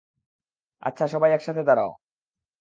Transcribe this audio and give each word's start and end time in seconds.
আচ্ছা, 0.83 1.05
সবাই 1.07 1.31
একসাথে 1.31 1.61
দাঁড়াও। 1.63 1.91